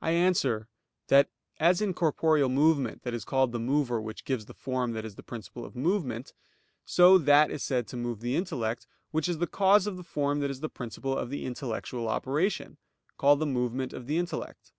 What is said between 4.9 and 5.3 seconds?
that is the